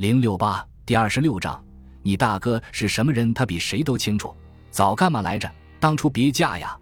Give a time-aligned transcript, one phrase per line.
[0.00, 1.62] 零六八第二十六章，
[2.02, 3.34] 你大哥是什么人？
[3.34, 4.34] 他比谁都清楚。
[4.70, 5.46] 早干嘛来着？
[5.78, 6.74] 当初别嫁呀！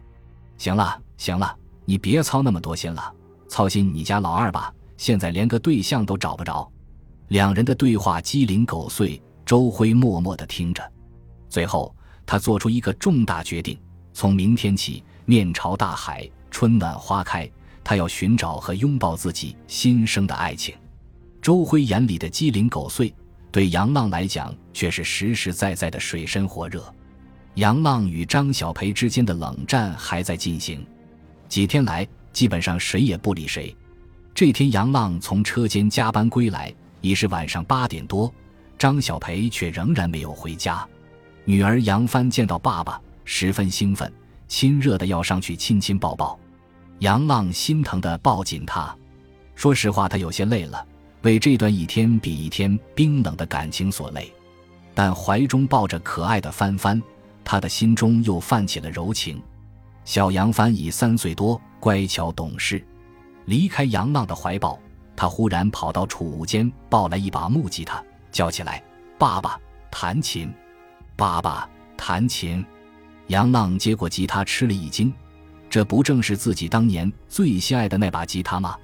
[0.56, 1.52] 行了行了，
[1.84, 3.12] 你别操那么多心了，
[3.48, 4.72] 操心你家老二吧。
[4.96, 6.70] 现在连个对象都找不着。
[7.26, 10.80] 两人的对话鸡零狗碎，周辉默默的听着。
[11.48, 11.92] 最后，
[12.24, 13.76] 他做出一个重大决定：
[14.12, 17.50] 从明天起，面朝大海，春暖花开，
[17.82, 20.72] 他要寻找和拥抱自己新生的爱情。
[21.48, 23.10] 周辉眼里的鸡零狗碎，
[23.50, 26.84] 对杨浪来讲却是实实在在的水深火热。
[27.54, 30.86] 杨浪与张小培之间的冷战还在进行，
[31.48, 33.74] 几天来基本上谁也不理谁。
[34.34, 38.30] 这天，杨浪从车间加班归来，已是晚上八点多，
[38.76, 40.86] 张小培却仍然没有回家。
[41.46, 44.12] 女儿杨帆见到爸爸，十分兴奋，
[44.48, 46.38] 亲热的要上去亲亲抱抱。
[46.98, 48.94] 杨浪心疼的抱紧他，
[49.54, 50.86] 说实话，他有些累了。
[51.22, 54.32] 为这段一天比一天冰冷的感情所累，
[54.94, 57.02] 但怀中抱着可爱的帆帆，
[57.44, 59.42] 他的心中又泛起了柔情。
[60.04, 62.82] 小杨帆已三岁多，乖巧懂事。
[63.46, 64.78] 离开杨浪的怀抱，
[65.16, 68.82] 他忽然跑到储物间，抱来一把木吉他，叫起来
[69.18, 69.58] ：“爸爸，
[69.90, 70.52] 弹琴！
[71.16, 72.64] 爸爸，弹琴！”
[73.26, 75.12] 杨浪接过吉他，吃了一惊
[75.68, 78.76] ：“这不正是自己当年最心爱的那把吉他吗？”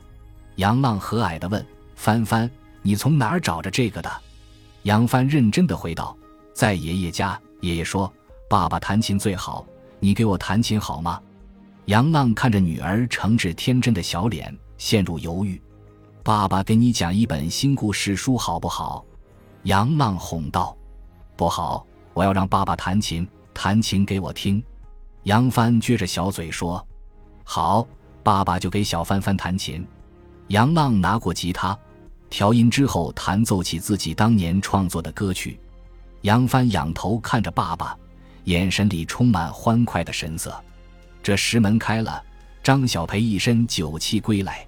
[0.57, 1.65] 杨浪和蔼地问。
[2.05, 2.51] 帆帆，
[2.83, 4.13] 你从哪儿找着这个的？
[4.83, 6.15] 杨帆认真的回道
[6.53, 7.41] ：“在爷爷家。
[7.63, 8.13] 爷爷说，
[8.47, 9.65] 爸爸弹琴最好，
[10.01, 11.19] 你给我弹琴好吗？”
[11.87, 15.59] 杨浪看着女儿诚挚天真的小脸，陷入犹豫。
[16.23, 19.03] 爸爸给你讲一本新故事书好不好？
[19.63, 20.77] 杨浪哄道
[21.37, 24.63] ：“不好，我要让爸爸弹琴，弹琴给我听。”
[25.25, 26.87] 杨帆撅着小嘴说
[27.45, 27.87] ：“好，
[28.23, 29.83] 爸爸就给小帆帆弹琴。”
[30.49, 31.75] 杨浪拿过吉他，
[32.37, 35.57] 调音之后弹奏起自己当年创作的歌曲。
[36.23, 37.97] 杨帆仰头看着爸爸，
[38.43, 40.53] 眼神里充满欢快的神色。
[41.23, 42.21] 这时门开了，
[42.61, 44.67] 张小培一身酒气归来，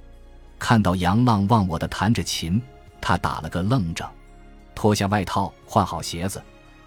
[0.60, 2.62] 看到杨浪忘我的弹着琴，
[3.00, 4.08] 他打了个愣怔，
[4.72, 6.40] 脱下外套，换好鞋子。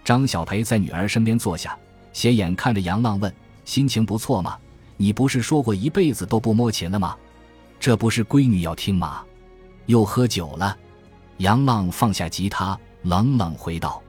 [0.05, 1.77] 张小培在女儿身边坐下，
[2.13, 3.29] 斜眼看着杨浪问
[3.65, 4.57] ：“心情不错吗？
[4.95, 7.17] 你不是说过一辈子都不摸琴了吗？”
[7.81, 9.25] 这不是闺女要听吗？
[9.89, 10.77] 又喝酒了。
[11.37, 13.99] 杨浪放下吉他，冷冷回道：“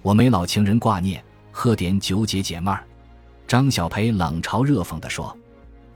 [0.00, 1.22] 我没老情人挂念，
[1.52, 2.82] 喝点酒解解闷儿。”
[3.46, 5.36] 张小培冷嘲热讽地说。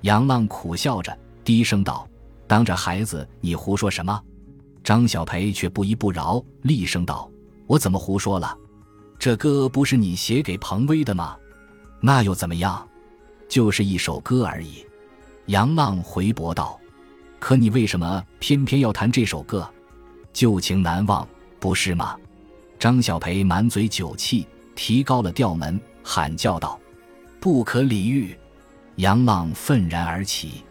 [0.03, 2.06] 杨浪苦笑着，低声道
[2.47, 4.21] ：“当着孩子，你胡说什么？”
[4.84, 7.31] 张小培却不依不饶，厉声道
[7.66, 8.54] ：“我怎么胡说了？
[9.19, 11.38] 这歌不是你写给彭威的吗？
[12.03, 12.87] 那又怎么样？
[13.48, 14.84] 就是一首歌而已。”
[15.47, 16.78] 杨浪回驳道。
[17.42, 19.69] 可你为什么偏偏要弹这首歌？
[20.32, 21.26] 旧情难忘，
[21.58, 22.16] 不是吗？
[22.78, 26.78] 张小培满嘴酒气，提高了调门，喊叫道
[27.42, 28.38] ：“不可理喻！”
[28.94, 30.62] 杨浪愤然而起，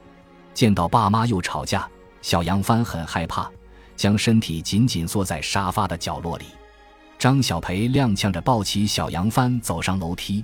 [0.54, 1.86] 见到爸妈又吵架，
[2.22, 3.52] 小杨帆很害怕，
[3.98, 6.46] 将身体紧紧缩在沙发的角落里。
[7.20, 10.42] 张小培踉跄着抱起小杨帆走上楼梯，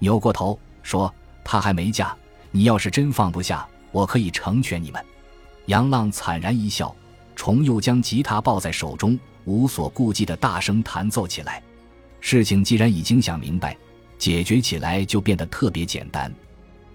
[0.00, 2.12] 扭过头说：“她还没嫁，
[2.50, 5.00] 你要是真放不下，我可以成全你们。”
[5.66, 6.94] 杨浪惨然一笑，
[7.36, 11.62] 重又将吉他抱在手中，无所顾忌的大声弹奏起来。
[12.20, 13.76] 事情既然已经想明白，
[14.18, 16.32] 解决起来就变得特别简单。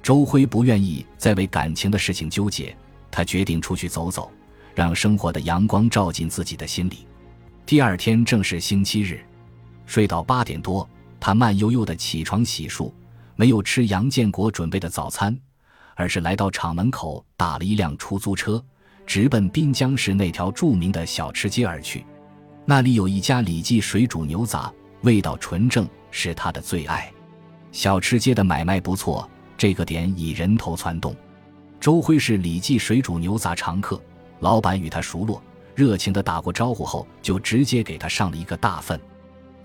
[0.02, 2.76] 周辉不愿意再为感情的事情纠结，
[3.12, 4.32] 他决定出去走走，
[4.74, 7.06] 让生活的阳光照进自己的心里。
[7.66, 9.20] 第二天正是星期日，
[9.86, 10.88] 睡到八点多，
[11.20, 12.92] 他慢悠悠的起床洗漱，
[13.36, 15.38] 没有吃杨建国准备的早餐。
[15.98, 18.64] 而是来到厂门口，打了一辆出租车，
[19.06, 22.06] 直奔滨江市那条著名的小吃街而去。
[22.66, 24.72] 那里有一家李记水煮牛杂，
[25.02, 27.12] 味道纯正，是他的最爱。
[27.72, 29.28] 小吃街的买卖不错，
[29.58, 31.16] 这个点已人头攒动。
[31.80, 34.00] 周辉是李记水煮牛杂常客，
[34.40, 35.42] 老板与他熟络，
[35.74, 39.00] 热情地打过招呼后，就直接给他上了一个大份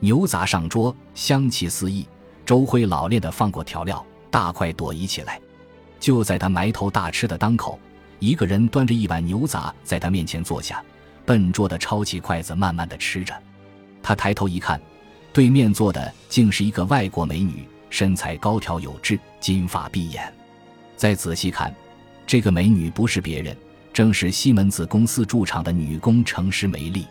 [0.01, 2.07] 牛杂上桌，香气四溢。
[2.47, 5.39] 周辉老练地放过调料，大快朵颐起来。
[6.03, 7.79] 就在他埋头大吃的当口，
[8.19, 10.83] 一个人端着一碗牛杂在他面前坐下，
[11.25, 13.33] 笨拙地抄起筷子，慢慢地吃着。
[14.03, 14.83] 他抬头一看，
[15.33, 20.35] 对面坐的竟是一个外国美女，身材高挑有致，金发碧眼。
[20.97, 21.73] 再仔细看，
[22.27, 23.57] 这个美女不是别人，
[23.93, 27.07] 正是西门子公司驻场的女工程师梅丽。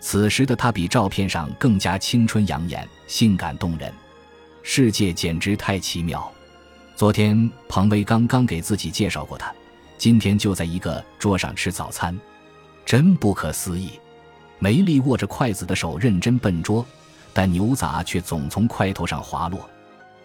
[0.00, 3.92] 此时的她比照片上更加青春养眼，性感动人。
[4.62, 6.32] 世界简直太奇妙。
[7.02, 9.52] 昨天彭威刚刚给自己介绍过他，
[9.98, 12.16] 今天就在一个桌上吃早餐，
[12.86, 13.98] 真不可思议。
[14.60, 16.86] 梅丽握着筷子的手认真笨拙，
[17.32, 19.68] 但牛杂却总从筷头上滑落。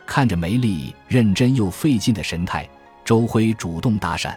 [0.05, 2.69] 看着梅丽认真又费劲的神态，
[3.03, 4.35] 周辉主动搭讪。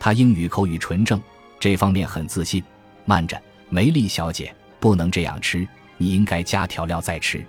[0.00, 1.20] 他英语口语纯正，
[1.60, 2.64] 这方面很自信。
[3.04, 3.38] 慢着，
[3.68, 4.50] 梅丽小姐，
[4.80, 5.68] 不能这样吃，
[5.98, 7.44] 你应该加调料再吃。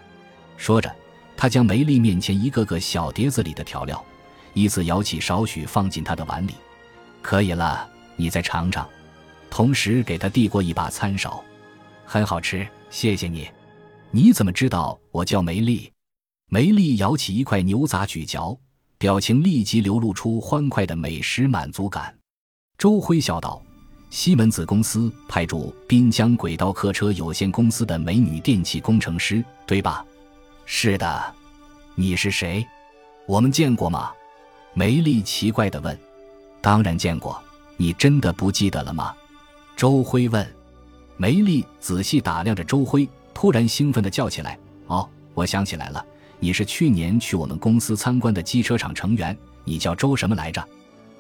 [0.57, 0.93] 说着，
[1.37, 4.03] 他将梅丽面前一个个小碟子里的调料，
[4.57, 6.55] 依次舀起少许放进他的碗里。
[7.21, 8.87] 可以了，你再尝尝。
[9.49, 11.43] 同时给他递过一把餐勺，
[12.05, 13.47] 很好吃，谢谢你。
[14.09, 15.91] 你怎么知道我叫梅丽？
[16.49, 18.57] 梅丽舀起一块牛杂咀嚼，
[18.97, 22.13] 表情立即流露出欢快的美食满足感。
[22.77, 23.61] 周辉笑道
[24.09, 30.05] ：“西门子公司派驻滨江轨道客车有限公司的美女电气工程师，对吧
[30.65, 31.35] ？”“是的。
[31.95, 32.65] ”“你是谁？
[33.27, 34.11] 我们见过吗？”
[34.77, 35.97] 梅丽奇怪地问。
[36.61, 37.41] “当然见过，
[37.77, 39.11] 你真的不记得了吗？”
[39.75, 40.47] 周辉问，
[41.17, 46.05] 梅丽仔细打量着周辉，突然兴奋地叫起来：“哦，我想起来了，
[46.39, 50.63] 你是去年去我们公司参观的机车厂成员，你叫周什么来着？”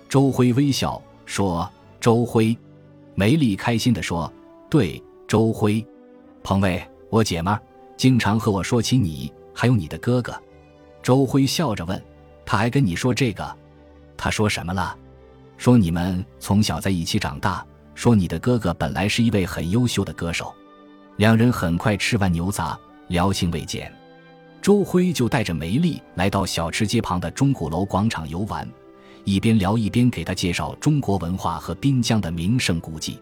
[0.07, 1.67] 周辉微笑说
[1.99, 2.55] ：“周辉。”
[3.15, 4.31] 梅丽开心地说
[4.69, 5.83] ：“对，周辉，
[6.43, 7.59] 彭卫，我姐们儿，
[7.97, 10.39] 经常和我说起你，还有你的哥哥。”
[11.01, 11.99] 周辉笑着问
[12.47, 13.55] ：“他还跟你说这个？
[14.17, 14.97] 他说什么了？
[15.57, 17.63] 说你们从小在一起长大。”
[17.97, 20.53] 说你的哥哥本来是一位很优秀的歌手，
[21.15, 22.77] 两人很快吃完牛杂，
[23.07, 23.91] 聊兴未减。
[24.61, 28.69] 周辉就带着梅丽来到小吃街旁的钟鼓楼广场游玩，
[29.23, 33.19] 一边聊一边给他介绍中国文化和滨江的名胜古迹。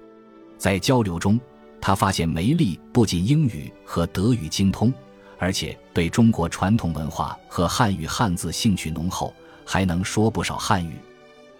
[0.57, 1.39] 在交流中，
[1.79, 4.93] 他发现梅丽不仅英语和德语精通，
[5.37, 9.33] 而且对中国传统文化和汉语汉字兴趣浓厚，
[9.63, 10.93] 还能说不少汉语。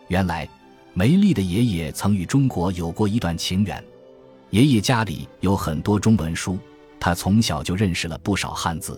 [0.07, 0.47] 原来。
[0.97, 3.83] 梅丽的爷爷曾与中国有过一段情缘，
[4.51, 6.57] 爷爷家里有很多中文书，
[7.01, 8.97] 他从小就认识了不少汉字。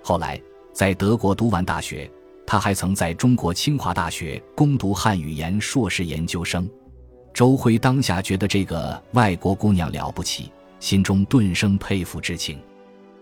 [0.00, 0.40] 后来
[0.72, 2.08] 在德国读完大学，
[2.46, 6.70] 他还曾在中国清华大学攻读汉语言硕士研究生。
[7.32, 12.60] 周辉当下觉得这个外国姑娘了不起，心中顿生佩服之情。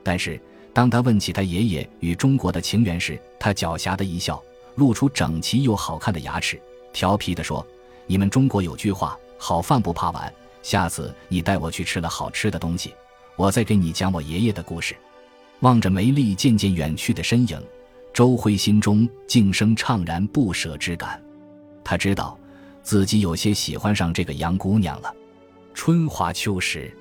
[0.02, 0.38] 但是
[0.72, 4.42] 当他问起他爷爷与中国的情缘时，他狡黠的一笑，
[4.76, 6.60] 露出整齐又好看的牙齿，
[6.92, 7.66] 调皮地说。
[8.06, 10.30] 你们中国有句话，好饭不怕晚。
[10.62, 12.92] 下次你带我去吃了好吃的东西，
[13.36, 14.94] 我再给你讲我爷爷的故事。
[15.60, 17.58] 望着梅丽渐渐远去的身影，
[18.12, 21.22] 周辉心中竟生怅然不舍之感。
[21.84, 22.36] 他知道
[22.82, 25.14] 自己有些喜欢上这个洋姑娘了。
[25.72, 26.94] 春华秋实，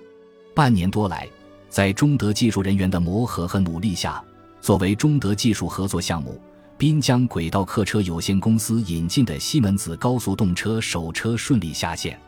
[0.54, 1.28] 半年多来，
[1.72, 4.22] 在中德技术人员的磨合和努力下，
[4.60, 6.38] 作为中德技术合作项目。
[6.78, 12.20] 滨江轨道客车有限公司引进的西门子高速动车首车顺利下线，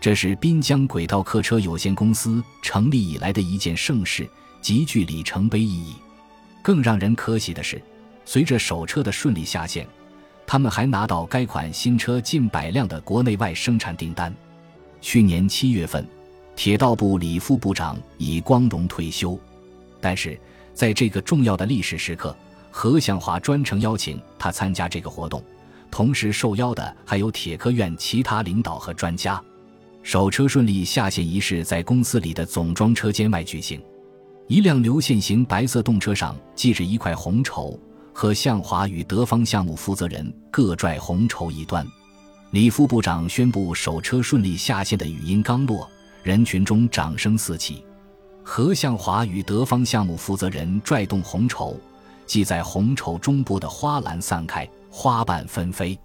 [0.00, 4.26] 这是滨江轨道客车有限公司成立以来的一件盛事，
[4.62, 5.96] 极具里程碑意义。
[6.62, 7.82] 更让人可喜的是，
[8.24, 9.86] 随着首车的顺利下线，
[10.46, 14.34] 他们还拿到该款新车近百辆的国内外生产订单。
[15.02, 16.08] 去年七月份，
[16.58, 19.38] 铁道部李副部长已光荣退休，
[20.00, 20.36] 但是
[20.74, 22.34] 在这个重要的历史时刻。
[22.72, 25.40] 何向华专程邀请他参加这个活动，
[25.88, 29.40] 同时受邀的还有铁科院其他领导和专家。
[30.02, 33.80] 首车顺利下线仪式在公司里的总装车间外举行，
[34.48, 37.78] 一辆流线型白色动车上系着一块红绸，
[38.12, 41.86] 何向华与德方项目负责人各拽红绸一端。
[42.50, 45.88] 李副部长宣布首车顺利下线的语音刚落，
[46.22, 47.84] 人群中掌声四起。
[48.42, 51.78] 何向华与德方项目负责人拽动红绸。
[52.26, 55.98] 系在红绸中部的花篮散开，花瓣纷飞。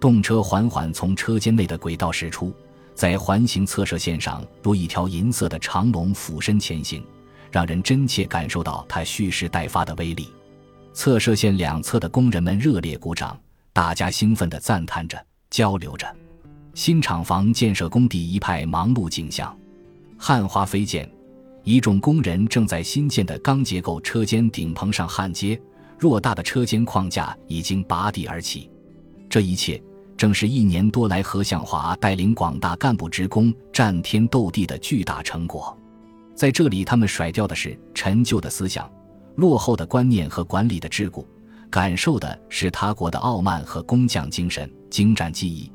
[0.00, 2.52] 动车缓缓从车间内的轨道驶出，
[2.92, 7.04] 在环形侧射线上如一条银色的长龙俯身前行，
[7.52, 10.32] 让人真切感受到它蓄势待发的威力。
[10.92, 13.38] 侧射线两侧的工人们热烈鼓掌，
[13.72, 16.12] 大家兴奋地赞叹着，交流着。
[16.74, 19.56] 新厂房建设工地一派忙碌景象，
[20.16, 21.08] 焊花飞溅。
[21.62, 25.60] 一众工人正在新建的钢结构车间顶棚上焊接，
[25.98, 28.70] 偌大的车间框架已经拔地而起。
[29.28, 29.80] 这一切
[30.16, 35.76] 正是一年多来何向华带领广大干部职工战天斗地的巨大成果。
[36.34, 38.90] 在这里，他们甩掉的是陈旧的思想、
[39.36, 41.24] 落后的观念和管理的桎梏，
[41.68, 45.70] 感受的是他国的傲慢和工匠精神、精湛技艺；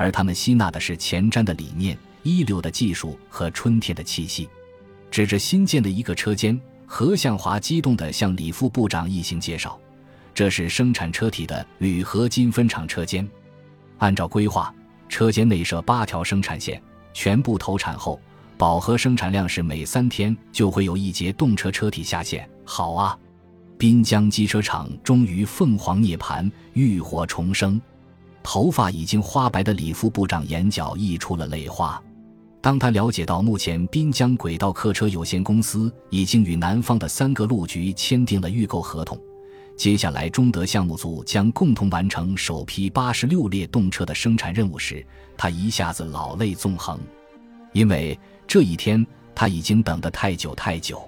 [0.00, 4.48] 而他们吸纳的是前瞻的理念、一流的技术和春天的气息。
[5.10, 9.78] 指着新建的一个车间，何向华激动地向李副部长一行介绍
[10.32, 13.28] ：“这是生产车体的铝合金分厂车间。
[13.98, 14.74] 按照规划，
[15.06, 18.18] 车间内设八条生产线，全部投产后，
[18.56, 22.48] 饱和生产量是每三天就会有一节动车车体下线。
[22.64, 23.18] 好啊，
[23.76, 27.78] 滨江机车厂终于凤凰涅槃，浴火重生。
[28.42, 32.02] 头发已经花白的李副部长眼角溢出了泪花。
[32.62, 39.18] 当他了解到目前滨江轨道客车有限公司已经与南方的三个路局签订了预购合同，
[39.76, 45.02] 接下来中德项目组将共同完成首批八十六列动车的生产任务时，
[45.38, 47.00] 他一下子老泪纵横，
[47.72, 51.02] 因为这一天他已经等得太久太久。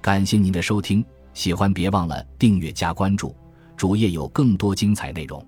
[0.00, 3.32] 感谢您的收听，喜欢别忘了订阅加关注，
[3.78, 5.40] 主页有更多精彩内容。